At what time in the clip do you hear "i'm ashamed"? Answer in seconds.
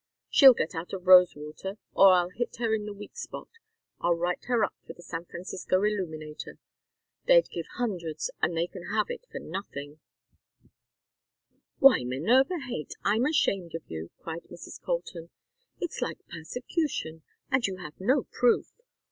13.03-13.75